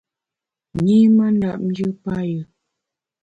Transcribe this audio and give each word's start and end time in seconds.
Nyi 0.83 0.97
mandap 1.15 1.59
njù 1.67 1.87
payù. 2.03 2.41